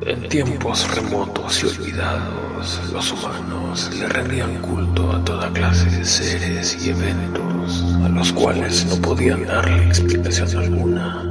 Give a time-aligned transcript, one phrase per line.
[0.00, 6.78] En tiempos remotos y olvidados, los humanos le rendían culto a toda clase de seres
[6.80, 11.24] y eventos a los cuales no podían darle explicación alguna.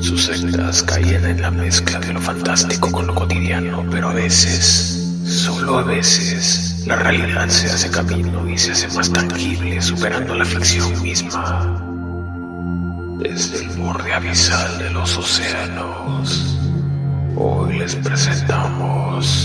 [0.00, 5.20] Sus sectas caían en la mezcla de lo fantástico con lo cotidiano, pero a veces,
[5.26, 10.46] solo a veces, la realidad se hace camino y se hace más tangible, superando la
[10.46, 11.82] ficción misma.
[13.18, 16.56] Desde el borde abisal de los océanos,
[17.36, 19.35] hoy les presentamos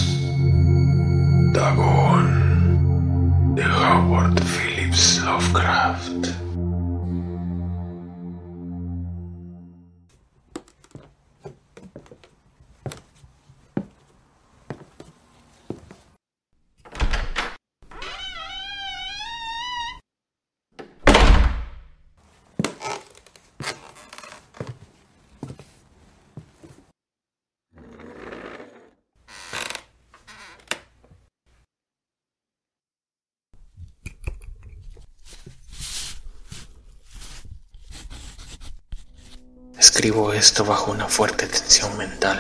[39.93, 42.39] Escribo esto bajo una fuerte tensión mental,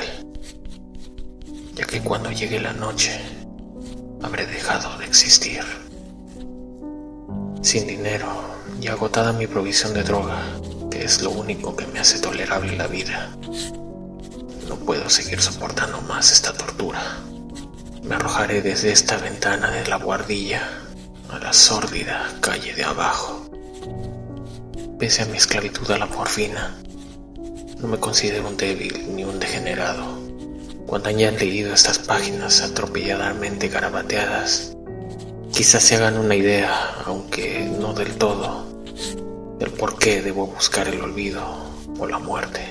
[1.75, 3.19] ya que cuando llegue la noche
[4.23, 5.61] habré dejado de existir.
[7.61, 8.25] Sin dinero
[8.79, 10.41] y agotada mi provisión de droga,
[10.89, 13.35] que es lo único que me hace tolerable la vida,
[14.69, 17.17] no puedo seguir soportando más esta tortura.
[18.01, 20.69] Me arrojaré desde esta ventana de la guardilla
[21.29, 23.49] a la sórdida calle de abajo.
[24.97, 26.77] Pese a mi esclavitud a la morfina,
[27.81, 30.19] no me considero un débil ni un degenerado.
[30.85, 34.77] Cuando hayan leído estas páginas atropelladamente garabateadas,
[35.51, 38.67] quizás se hagan una idea, aunque no del todo,
[39.57, 41.41] del por qué debo buscar el olvido
[41.97, 42.61] o la muerte.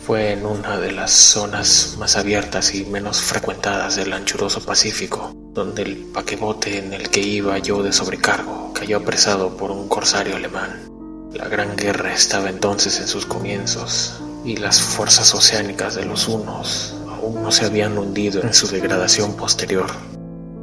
[0.00, 5.82] Fue en una de las zonas más abiertas y menos frecuentadas del anchuroso Pacífico, donde
[5.82, 10.95] el paquebote en el que iba yo de sobrecargo cayó apresado por un corsario alemán.
[11.36, 16.94] La Gran Guerra estaba entonces en sus comienzos y las fuerzas oceánicas de los Unos
[17.10, 19.84] aún no se habían hundido en su degradación posterior.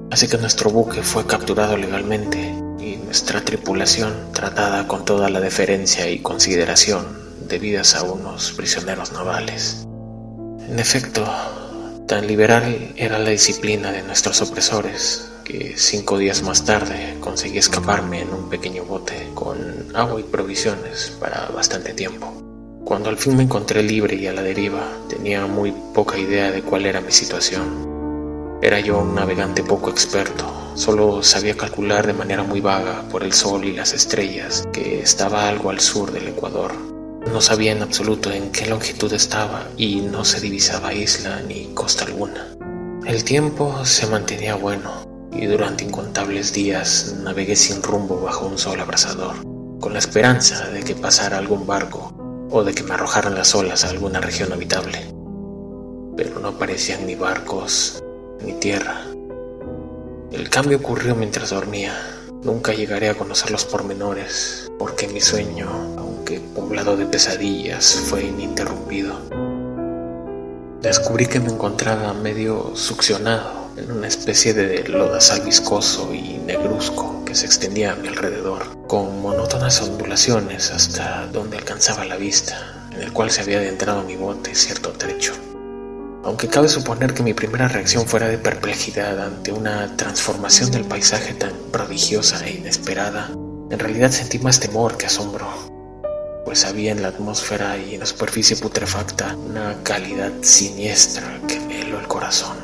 [0.10, 2.40] Así que nuestro buque fue capturado legalmente
[2.80, 7.06] y nuestra tripulación tratada con toda la deferencia y consideración
[7.48, 9.86] debidas a unos prisioneros navales.
[10.68, 11.24] En efecto,
[12.08, 18.22] tan liberal era la disciplina de nuestros opresores que cinco días más tarde conseguí escaparme
[18.22, 22.34] en un pequeño bote con agua y provisiones para bastante tiempo.
[22.86, 26.62] Cuando al fin me encontré libre y a la deriva, tenía muy poca idea de
[26.62, 28.60] cuál era mi situación.
[28.62, 30.46] Era yo un navegante poco experto,
[30.76, 35.48] solo sabía calcular de manera muy vaga por el sol y las estrellas que estaba
[35.48, 36.74] algo al sur del Ecuador.
[37.32, 42.06] No sabía en absoluto en qué longitud estaba y no se divisaba isla ni costa
[42.06, 42.56] alguna.
[43.06, 45.03] El tiempo se mantenía bueno,
[45.36, 49.36] y durante incontables días navegué sin rumbo bajo un sol abrasador,
[49.80, 52.14] con la esperanza de que pasara algún barco
[52.52, 55.00] o de que me arrojaran las olas a alguna región habitable.
[56.16, 58.04] Pero no aparecían ni barcos
[58.46, 59.02] ni tierra.
[60.32, 61.94] El cambio ocurrió mientras dormía.
[62.44, 69.16] Nunca llegaré a conocer los pormenores, porque mi sueño, aunque poblado de pesadillas, fue ininterrumpido.
[70.82, 77.36] Descubrí que me encontraba medio succionado en una especie de lodazal viscoso y negruzco que
[77.36, 83.14] se extendía a mi alrededor, con monótonas ondulaciones hasta donde alcanzaba la vista, en el
[83.14, 85.34] cual se había adentrado mi bote cierto trecho.
[86.24, 91.34] Aunque cabe suponer que mi primera reacción fuera de perplejidad ante una transformación del paisaje
[91.34, 93.32] tan prodigiosa e inesperada,
[93.70, 95.48] en realidad sentí más temor que asombro,
[96.46, 101.82] pues había en la atmósfera y en la superficie putrefacta una calidad siniestra que me
[101.82, 102.63] heló el corazón.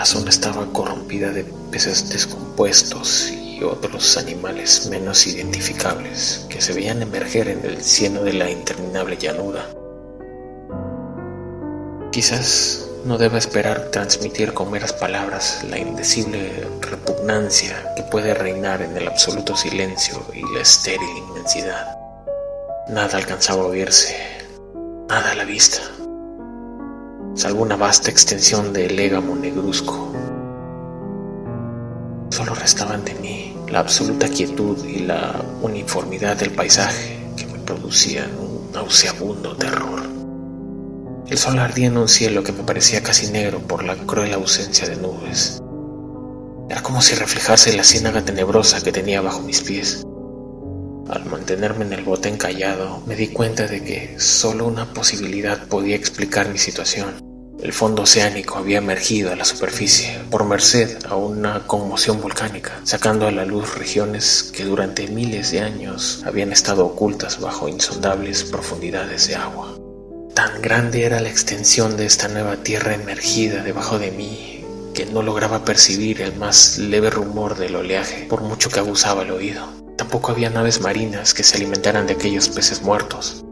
[0.00, 7.02] La zona estaba corrompida de peces descompuestos y otros animales menos identificables que se veían
[7.02, 9.68] emerger en el cielo de la interminable llanura.
[12.12, 18.96] Quizás no deba esperar transmitir con meras palabras la indecible repugnancia que puede reinar en
[18.96, 21.94] el absoluto silencio y la estéril inmensidad.
[22.88, 24.16] Nada alcanzaba a oírse,
[25.10, 25.82] nada a la vista
[27.34, 30.12] salvo una vasta extensión de légamo negruzco.
[32.30, 38.30] Solo restaban de mí la absoluta quietud y la uniformidad del paisaje que me producían
[38.38, 40.00] un nauseabundo terror.
[41.28, 44.88] El sol ardía en un cielo que me parecía casi negro por la cruel ausencia
[44.88, 45.60] de nubes.
[46.68, 50.02] Era como si reflejase la ciénaga tenebrosa que tenía bajo mis pies.
[51.10, 55.96] Al mantenerme en el bote encallado, me di cuenta de que solo una posibilidad podía
[55.96, 57.20] explicar mi situación.
[57.60, 63.26] El fondo oceánico había emergido a la superficie por merced a una conmoción volcánica, sacando
[63.26, 69.26] a la luz regiones que durante miles de años habían estado ocultas bajo insondables profundidades
[69.26, 69.76] de agua.
[70.32, 74.64] Tan grande era la extensión de esta nueva tierra emergida debajo de mí
[74.94, 79.32] que no lograba percibir el más leve rumor del oleaje por mucho que abusaba el
[79.32, 79.79] oído.
[80.00, 83.44] Tampoco había naves marinas que se alimentaran de aquellos peces muertos.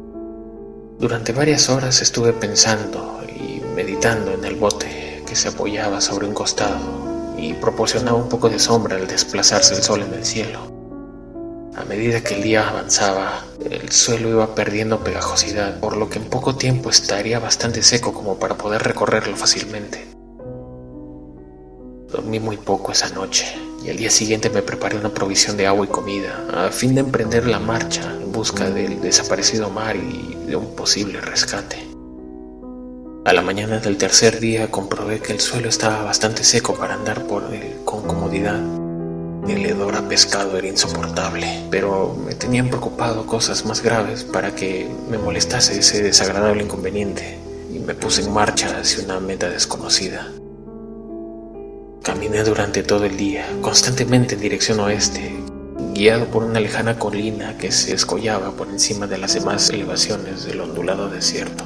[0.99, 3.21] Durante varias horas estuve pensando
[3.77, 8.59] meditando en el bote que se apoyaba sobre un costado y proporcionaba un poco de
[8.59, 10.73] sombra al desplazarse el sol en el cielo.
[11.77, 16.31] A medida que el día avanzaba, el suelo iba perdiendo pegajosidad, por lo que en
[16.31, 20.09] poco tiempo estaría bastante seco como para poder recorrerlo fácilmente.
[22.11, 25.87] Dormí muy poco esa noche y al día siguiente me preparé una provisión de agua
[25.87, 30.57] y comida a fin de emprender la marcha en busca del desaparecido mar y de
[30.57, 31.89] un posible rescate.
[33.25, 37.27] A la mañana del tercer día comprobé que el suelo estaba bastante seco para andar
[37.27, 38.59] por él con comodidad.
[39.47, 44.89] El hedor a pescado era insoportable, pero me tenían preocupado cosas más graves para que
[45.11, 47.39] me molestase ese desagradable inconveniente
[47.71, 50.38] y me puse en marcha hacia una meta desconocida.
[52.31, 55.35] Durante todo el día, constantemente en dirección oeste,
[55.93, 60.61] guiado por una lejana colina que se escollaba por encima de las demás elevaciones del
[60.61, 61.65] ondulado desierto.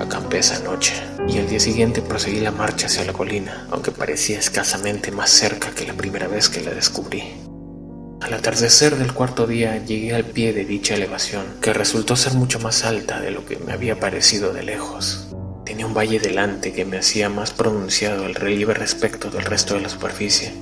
[0.00, 0.94] Acampé esa noche
[1.28, 5.70] y al día siguiente proseguí la marcha hacia la colina, aunque parecía escasamente más cerca
[5.70, 7.22] que la primera vez que la descubrí.
[8.20, 12.58] Al atardecer del cuarto día llegué al pie de dicha elevación, que resultó ser mucho
[12.58, 15.33] más alta de lo que me había parecido de lejos.
[15.64, 19.80] Tenía un valle delante que me hacía más pronunciado el relieve respecto del resto de
[19.80, 20.52] la superficie.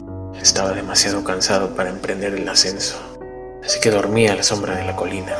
[0.41, 2.97] Estaba demasiado cansado para emprender el ascenso,
[3.65, 5.37] así que dormí a la sombra de la colina.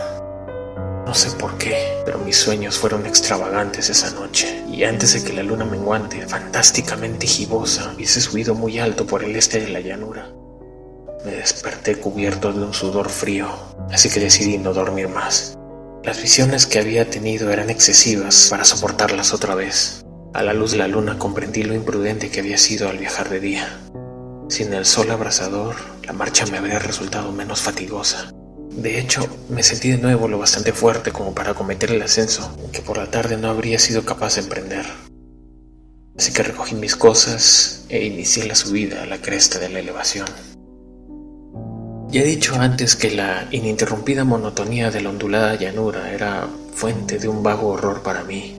[1.07, 5.33] No sé por qué, pero mis sueños fueron extravagantes esa noche, y antes de que
[5.33, 10.29] la luna menguante, fantásticamente gibosa, hubiese subido muy alto por el este de la llanura,
[11.25, 13.49] me desperté cubierto de un sudor frío,
[13.93, 15.57] así que decidí no dormir más.
[16.05, 20.05] Las visiones que había tenido eran excesivas para soportarlas otra vez.
[20.35, 23.39] A la luz de la luna comprendí lo imprudente que había sido al viajar de
[23.39, 23.81] día.
[24.49, 28.33] Sin el sol abrasador, la marcha me habría resultado menos fatigosa.
[28.73, 32.83] De hecho, me sentí de nuevo lo bastante fuerte como para acometer el ascenso, que
[32.83, 34.87] por la tarde no habría sido capaz de emprender.
[36.19, 40.27] Así que recogí mis cosas e inicié la subida a la cresta de la elevación.
[42.13, 47.27] Ya he dicho antes que la ininterrumpida monotonía de la ondulada llanura era fuente de
[47.27, 48.57] un vago horror para mí.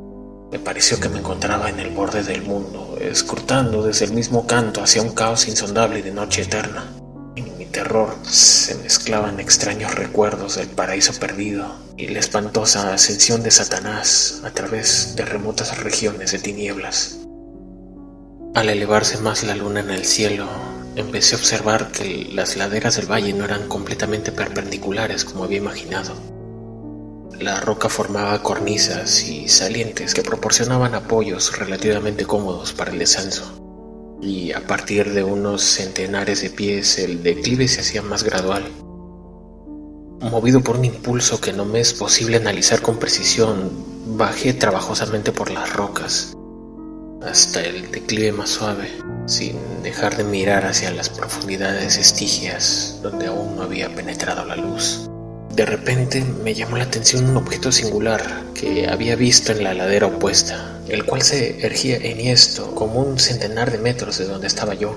[0.51, 4.83] Me pareció que me encontraba en el borde del mundo, escrutando desde el mismo canto
[4.83, 6.83] hacia un caos insondable de noche eterna
[7.73, 14.51] terror se mezclaban extraños recuerdos del paraíso perdido y la espantosa ascensión de Satanás a
[14.51, 17.19] través de remotas regiones de tinieblas.
[18.53, 20.47] Al elevarse más la luna en el cielo,
[20.95, 26.13] empecé a observar que las laderas del valle no eran completamente perpendiculares como había imaginado.
[27.39, 33.59] La roca formaba cornisas y salientes que proporcionaban apoyos relativamente cómodos para el descenso
[34.21, 38.63] y a partir de unos centenares de pies el declive se hacía más gradual.
[40.21, 43.69] Movido por un impulso que no me es posible analizar con precisión,
[44.15, 46.33] bajé trabajosamente por las rocas
[47.25, 48.89] hasta el declive más suave,
[49.25, 55.09] sin dejar de mirar hacia las profundidades estigias donde aún no había penetrado la luz.
[55.55, 60.07] De repente me llamó la atención un objeto singular que había visto en la ladera
[60.07, 64.95] opuesta, el cual se ergía enhiesto como un centenar de metros de donde estaba yo.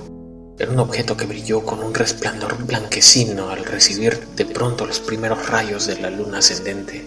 [0.59, 5.47] Era un objeto que brilló con un resplandor blanquecino al recibir de pronto los primeros
[5.51, 7.05] rayos de la luna ascendente.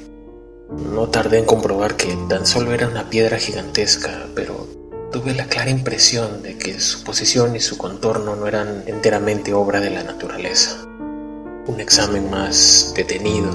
[0.69, 4.78] No tardé en comprobar que tan solo era una piedra gigantesca, pero
[5.11, 9.79] tuve la clara impresión de que su posición y su contorno no eran enteramente obra
[9.79, 10.85] de la naturaleza.
[11.67, 13.51] Un examen más detenido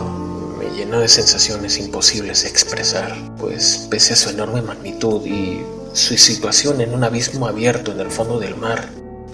[0.59, 6.17] me llenó de sensaciones imposibles de expresar, pues pese a su enorme magnitud y su
[6.17, 8.89] situación en un abismo abierto en el fondo del mar,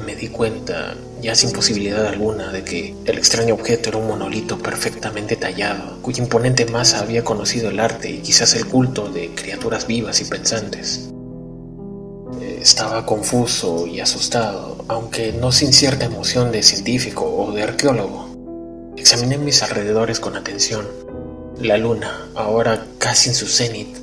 [0.04, 4.58] me di cuenta, ya sin posibilidad alguna, de que el extraño objeto era un monolito
[4.58, 9.86] perfectamente tallado, cuya imponente masa había conocido el arte y quizás el culto de criaturas
[9.86, 11.10] vivas y pensantes.
[12.60, 18.92] Estaba confuso y asustado, aunque no sin cierta emoción de científico o de arqueólogo.
[18.98, 20.86] Examiné mis alrededores con atención.
[21.58, 23.96] La luna, ahora casi en su cenit,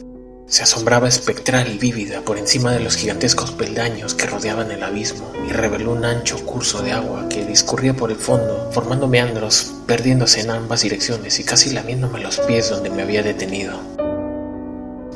[0.48, 5.32] se asombraba espectral y vívida por encima de los gigantescos peldaños que rodeaban el abismo
[5.48, 10.42] y reveló un ancho curso de agua que discurría por el fondo, formando meandros, perdiéndose
[10.42, 13.80] en ambas direcciones y casi lamiéndome los pies donde me había detenido.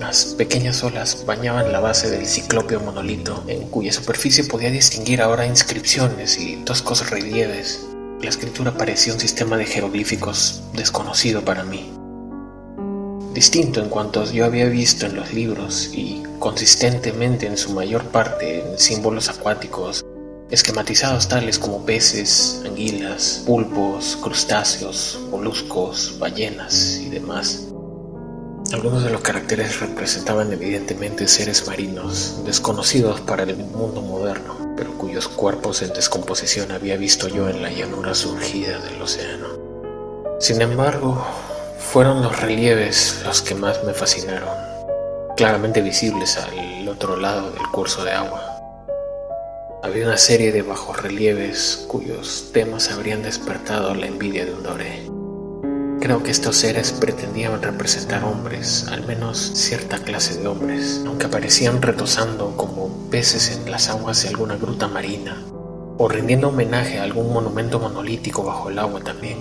[0.01, 5.46] Las pequeñas olas bañaban la base del ciclópeo monolito, en cuya superficie podía distinguir ahora
[5.46, 7.88] inscripciones y toscos relieves.
[8.20, 11.93] La escritura parecía un sistema de jeroglíficos desconocido para mí
[13.34, 18.60] distinto en cuantos yo había visto en los libros y consistentemente en su mayor parte
[18.60, 20.03] en símbolos acuáticos,
[20.50, 27.71] esquematizados tales como peces, anguilas, pulpos, crustáceos, moluscos, ballenas y demás.
[28.74, 35.28] Algunos de los caracteres representaban evidentemente seres marinos, desconocidos para el mundo moderno, pero cuyos
[35.28, 39.48] cuerpos en descomposición había visto yo en la llanura surgida del océano.
[40.40, 41.22] Sin embargo,
[41.80, 44.50] fueron los relieves los que más me fascinaron,
[45.36, 48.42] claramente visibles al otro lado del curso de agua.
[49.84, 55.11] Había una serie de bajorrelieves cuyos temas habrían despertado la envidia de un doré.
[56.01, 61.79] Creo que estos seres pretendían representar hombres, al menos cierta clase de hombres, aunque aparecían
[61.79, 65.38] retosando como peces en las aguas de alguna gruta marina,
[66.00, 69.38] o rindiendo homenaje a algún monumento monolítico bajo el agua también.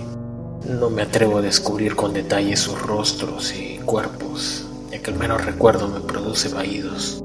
[0.63, 5.39] No me atrevo a descubrir con detalle sus rostros y cuerpos, ya que el mero
[5.39, 7.23] recuerdo me produce vaídos.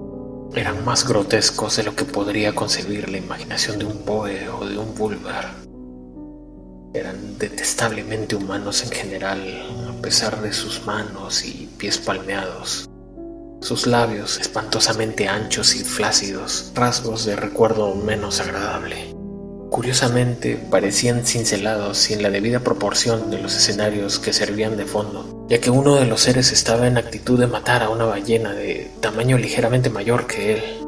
[0.54, 4.78] Eran más grotescos de lo que podría concebir la imaginación de un Poe o de
[4.78, 5.65] un Bulbar.
[6.96, 9.38] Eran detestablemente humanos en general,
[9.86, 12.88] a pesar de sus manos y pies palmeados.
[13.60, 19.14] Sus labios espantosamente anchos y flácidos, rasgos de recuerdo menos agradable.
[19.70, 25.60] Curiosamente, parecían cincelados en la debida proporción de los escenarios que servían de fondo, ya
[25.60, 29.36] que uno de los seres estaba en actitud de matar a una ballena de tamaño
[29.36, 30.85] ligeramente mayor que él.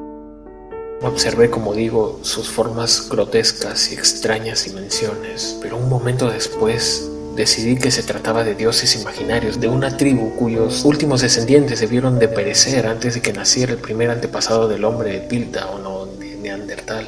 [1.02, 7.92] Observé, como digo, sus formas grotescas y extrañas dimensiones, pero un momento después decidí que
[7.92, 13.14] se trataba de dioses imaginarios de una tribu cuyos últimos descendientes debieron de perecer antes
[13.14, 17.06] de que naciera el primer antepasado del hombre de Pilta o no de Neandertal.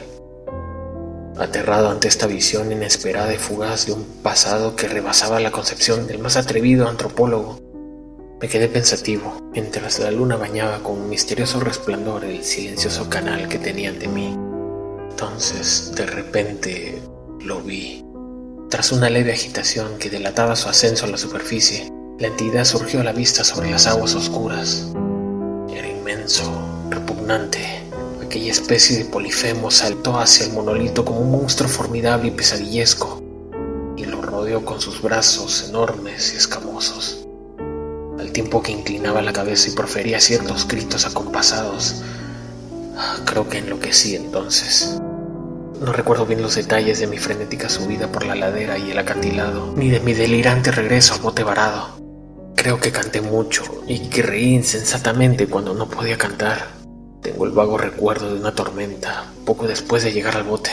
[1.36, 6.20] Aterrado ante esta visión inesperada y fugaz de un pasado que rebasaba la concepción del
[6.20, 7.58] más atrevido antropólogo,
[8.40, 13.58] me quedé pensativo mientras la luna bañaba con un misterioso resplandor el silencioso canal que
[13.58, 14.34] tenía ante mí.
[15.10, 17.02] Entonces, de repente,
[17.40, 18.04] lo vi.
[18.70, 23.04] Tras una leve agitación que delataba su ascenso a la superficie, la entidad surgió a
[23.04, 24.92] la vista sobre las aguas oscuras.
[25.74, 26.50] Era inmenso,
[26.88, 27.80] repugnante,
[28.30, 33.20] Aquella especie de polifemo saltó hacia el monolito como un monstruo formidable y pesadillesco,
[33.96, 37.19] y lo rodeó con sus brazos enormes y escamosos.
[38.32, 42.02] Tiempo que inclinaba la cabeza y profería ciertos gritos acompasados,
[43.24, 45.00] creo que enloquecí entonces.
[45.80, 49.72] No recuerdo bien los detalles de mi frenética subida por la ladera y el acantilado,
[49.76, 51.98] ni de mi delirante regreso al bote varado.
[52.54, 56.68] Creo que canté mucho y que reí insensatamente cuando no podía cantar.
[57.22, 60.70] Tengo el vago recuerdo de una tormenta poco después de llegar al bote.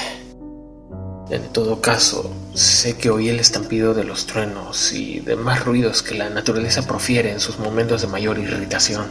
[1.30, 6.16] En todo caso, sé que oí el estampido de los truenos y demás ruidos que
[6.16, 9.08] la naturaleza profiere en sus momentos de mayor irritación.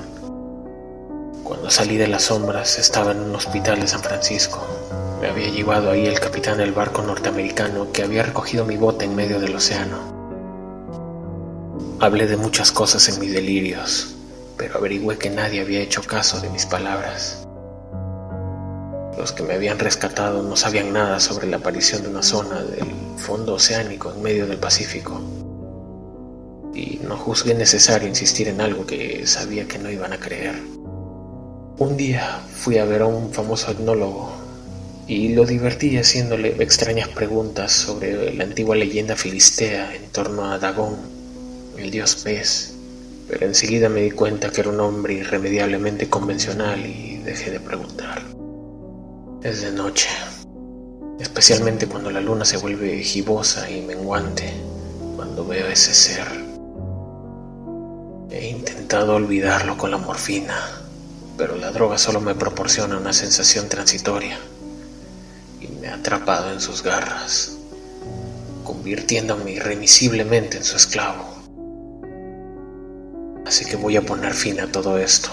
[1.44, 4.66] Cuando salí de las sombras estaba en un hospital de San Francisco.
[5.20, 9.14] Me había llevado ahí el capitán del barco norteamericano que había recogido mi bote en
[9.14, 9.98] medio del océano.
[12.00, 14.14] Hablé de muchas cosas en mis delirios,
[14.56, 17.45] pero averigüé que nadie había hecho caso de mis palabras.
[19.16, 22.86] Los que me habían rescatado no sabían nada sobre la aparición de una zona del
[23.16, 25.20] fondo oceánico en medio del Pacífico.
[26.74, 30.54] Y no juzgué necesario insistir en algo que sabía que no iban a creer.
[31.78, 34.32] Un día fui a ver a un famoso etnólogo
[35.06, 40.96] y lo divertí haciéndole extrañas preguntas sobre la antigua leyenda filistea en torno a Dagón,
[41.78, 42.76] el dios pez
[43.28, 48.35] pero enseguida me di cuenta que era un hombre irremediablemente convencional y dejé de preguntar.
[49.42, 50.08] Es de noche,
[51.20, 54.50] especialmente cuando la luna se vuelve gibosa y menguante,
[55.14, 56.26] cuando veo ese ser.
[58.30, 60.56] He intentado olvidarlo con la morfina,
[61.36, 64.38] pero la droga solo me proporciona una sensación transitoria
[65.60, 67.58] y me ha atrapado en sus garras,
[68.64, 71.24] convirtiéndome irremisiblemente en su esclavo.
[73.46, 75.30] Así que voy a poner fin a todo esto.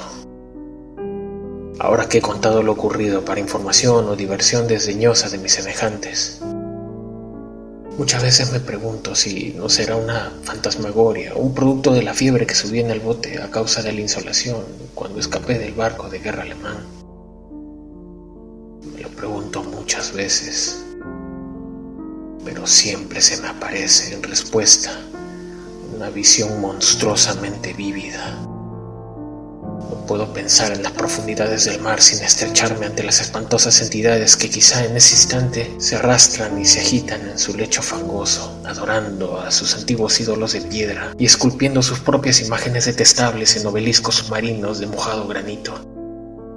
[1.84, 6.40] Ahora que he contado lo ocurrido para información o diversión desdeñosa de mis semejantes,
[7.98, 12.48] Muchas veces me pregunto si no será una fantasmagoria o un producto de la fiebre
[12.48, 14.64] que subí en el bote a causa de la insolación
[14.96, 16.78] cuando escapé del barco de guerra alemán.
[18.96, 20.84] Me lo pregunto muchas veces,
[22.44, 25.00] pero siempre se me aparece en respuesta
[25.96, 28.53] una visión monstruosamente vívida
[30.08, 34.84] puedo pensar en las profundidades del mar sin estrecharme ante las espantosas entidades que quizá
[34.86, 39.76] en ese instante se arrastran y se agitan en su lecho fangoso, adorando a sus
[39.76, 45.28] antiguos ídolos de piedra y esculpiendo sus propias imágenes detestables en obeliscos submarinos de mojado
[45.28, 45.74] granito.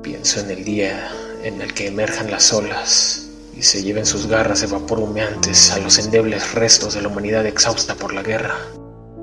[0.02, 1.11] Pienso en el día
[1.42, 5.78] en el que emerjan las olas y se lleven sus garras de vapor humeantes a
[5.78, 8.56] los endebles restos de la humanidad exhausta por la guerra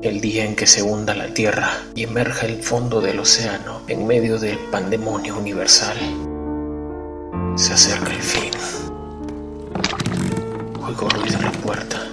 [0.03, 4.05] el día en que se hunda la Tierra y emerja el fondo del océano en
[4.05, 5.97] medio del pandemonio universal.
[7.55, 8.51] Se acerca el fin.
[10.85, 12.05] Oigo ruido en la puerta,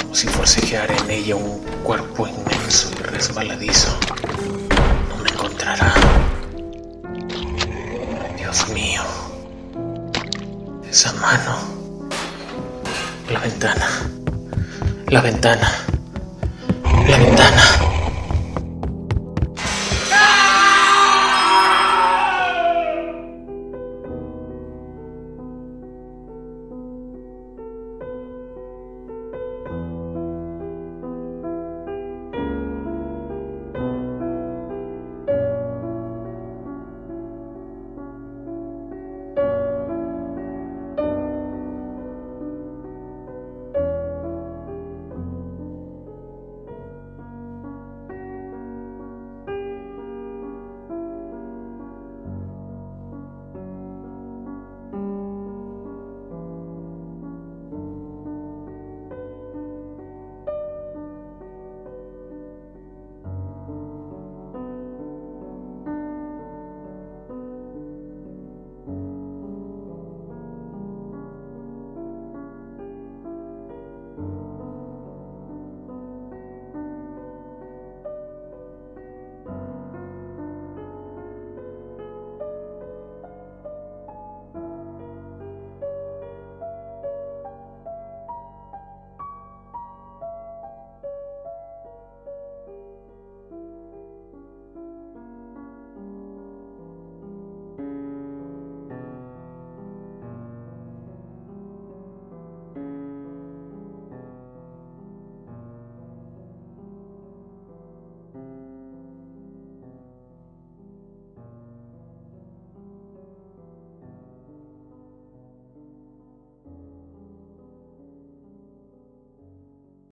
[0.00, 3.96] como si forcejeara en ella un cuerpo inmenso y resbaladizo.
[5.08, 5.94] No me encontrará.
[8.36, 9.02] Dios mío.
[10.90, 11.58] Esa mano.
[13.30, 14.10] La ventana.
[15.06, 15.86] La ventana.
[17.04, 17.81] 变脸了。